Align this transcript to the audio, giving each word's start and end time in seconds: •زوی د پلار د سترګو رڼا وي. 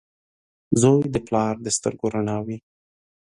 •زوی 0.81 1.03
د 1.13 1.17
پلار 1.27 1.55
د 1.61 1.67
سترګو 1.77 2.05
رڼا 2.15 2.37
وي. 2.45 2.57